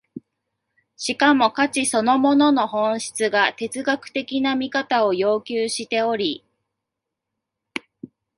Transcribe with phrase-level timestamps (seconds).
[0.97, 6.43] しかも価値そのものの本質が哲学的な見方を要求しており、